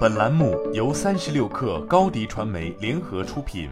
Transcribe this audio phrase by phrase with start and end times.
[0.00, 3.70] 本栏目由三十六氪高低传媒联合出品。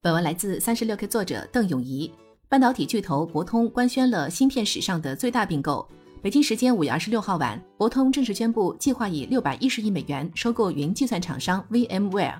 [0.00, 2.10] 本文来自三十六氪作者邓永怡。
[2.48, 5.86] 半导体巨头博通官宣了芯片史上的最大并购。
[6.22, 12.36] 北京时间五月二十六号晚，博通正式宣布计划以六百一十亿美元收购云计算厂商 VMware。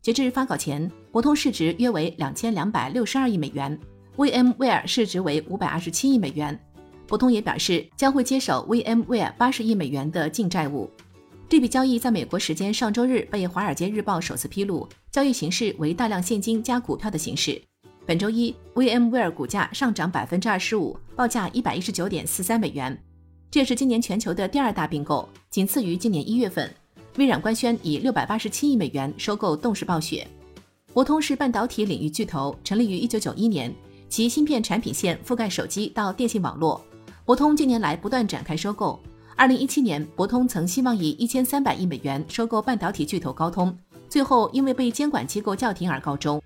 [0.00, 3.78] 截至发稿前，博通市值约为两千两百六十二亿美元
[4.16, 6.58] ，VMware 市值为五百二十七亿美元。
[7.06, 10.90] 博通也表示将会接手 VMware 八十亿美元的净债务。
[11.48, 17.62] 这笔交易在美国时间上周日被《华尔街日报》首次披露，交易形式为大量现金加股票的形式。
[18.04, 22.96] 本周一，VMware 股价上涨百分之二十五，报价一百一十九点四三美元。
[23.48, 26.68] 这也是今年全球的第二大并购，仅次于今年一月份，
[27.16, 30.26] 微软官宣以六百八十七亿美元收购动视暴雪。
[30.92, 33.72] 博通是半导体领域巨头，成立于一九九一年，
[34.08, 36.84] 其芯片产品线覆盖手机到电信网络。
[37.26, 39.02] 博通近年来不断展开收购。
[39.34, 43.76] 二零一七年，博通曾希望以一千三百亿美元收购半导体巨头高通，
[44.08, 46.40] 最后因为被监管机构叫停而告终。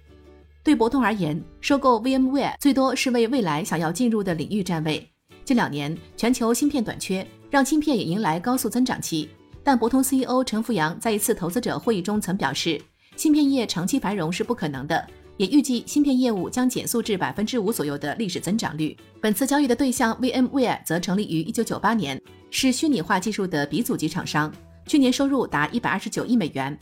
[0.64, 5.06] 对博通而言，收购 VMware 最多是为未来想要进入的领域占位。
[5.44, 9.28] 近两年，全球芯片短缺，让芯片也迎来高速增长期。
[9.62, 12.80] 但博通 CEO 陈福阳在一次投资者会议中曾表示，
[13.16, 15.06] 芯片业长期繁荣是不可能的，
[15.41, 18.94] 也预计芯片业务将减速至百分之五左右的历史增长率。
[19.22, 24.52] 本次交易的对象 VMware 则成立于一九九八年，是虚拟化技术的鼻祖级厂商，
[24.84, 26.78] 去年收入达一百二十九亿美元。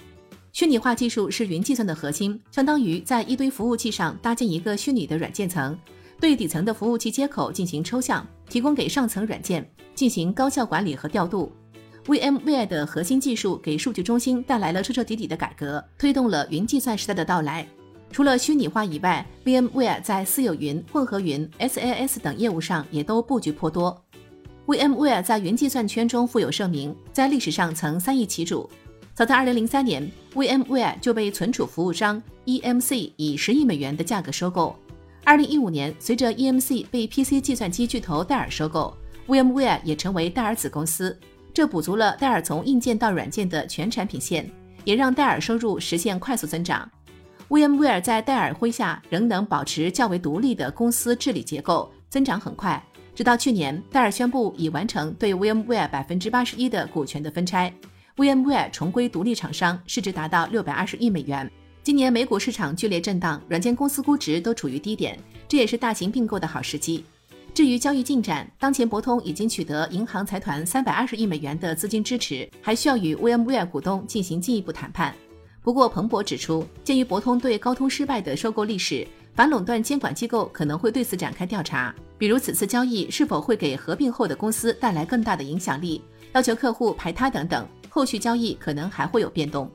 [0.52, 5.78] 虚拟化技术是云计算的核心，相当于在一堆服务器上搭建一个虚拟的软件层。
[6.18, 11.52] 对底层的服务器接口进行抽象，提供给上层软件进行高效管理和调度。
[12.06, 17.64] VMware 的核心技术给数据中心带来了彻彻底底的改革，推动了云计算时代的到来。
[18.10, 23.96] 除了虚拟化以外，VMware 在私有云、混合云、SaaS 等业务上也都布局颇多。
[24.66, 28.68] VMware 在云计算圈中富有盛名，在历史上曾三易其主。
[29.14, 34.76] 早在2003年，VMware 就被存储服务商 EMC 以十亿美元的价格收购。
[35.24, 38.96] 二零一五年，随着 EMC 被 PC 计算机巨头戴尔收购
[39.26, 41.18] ，VMware 也成为戴尔子公司，
[41.52, 44.50] 这补足了戴尔从硬件到软件的全产品线，
[44.84, 46.88] 也让戴尔收入实现快速增长。
[47.48, 52.82] VMware 在戴尔麾下仍能保持较为独立的公司治理结构，增长很快。
[53.14, 57.72] 直到去年，戴尔宣布已完成对 VMware 百分之八十一的股权的分拆
[58.16, 61.50] ，VMware 重归独立厂商，市值达到六百二十亿美元。
[61.82, 67.02] 今年美股市场剧烈震荡，软件公司估值都处于低点，这也是大型并购的好时机。
[67.54, 75.14] 至于交易进展，当前博通已经取得银行财团三百二十亿美元的资金支持，还需要与 VMware 股东进行进一步谈判。
[75.68, 86.00] 不过，彭博指出，鉴于博通对高通失败的收购历史，反垄断监管机构可能会对此展开调查，比如此次交易是否会给合并后的公司带来更大的影响力，
[86.32, 87.68] 要求客户排他等等。
[87.90, 89.70] 后续交易可能还会有变动。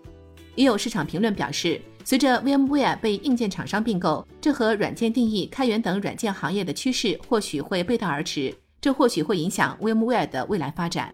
[0.56, 1.80] 也有市场评论表示。
[2.04, 11.14] 随着 VMware 被硬件厂商并购，这和软件定义、开源等软件行业的趋势或许会背道而驰，这或许会影响 VMware 的未来发展。